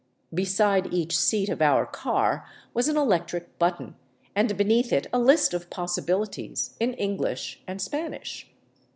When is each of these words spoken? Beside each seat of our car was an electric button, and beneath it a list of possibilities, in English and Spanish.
Beside 0.33 0.91
each 0.91 1.15
seat 1.15 1.47
of 1.47 1.61
our 1.61 1.85
car 1.85 2.43
was 2.73 2.87
an 2.87 2.97
electric 2.97 3.59
button, 3.59 3.93
and 4.35 4.57
beneath 4.57 4.91
it 4.91 5.05
a 5.13 5.19
list 5.19 5.53
of 5.53 5.69
possibilities, 5.69 6.75
in 6.79 6.93
English 6.95 7.61
and 7.67 7.79
Spanish. 7.79 8.49